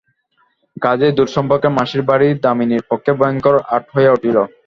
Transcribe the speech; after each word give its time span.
কাজেই 0.77 1.15
দূর 1.17 1.29
সম্পর্কের 1.35 1.75
মাসির 1.77 2.03
বাড়ি 2.09 2.27
দামিনীর 2.43 2.87
পক্ষে 2.89 3.11
ভয়ংকর 3.19 3.55
আঁট 3.75 3.83
হইয়া 3.93 4.13
উঠিল। 4.13 4.37